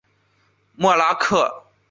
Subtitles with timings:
[0.73, 1.63] 默拉克。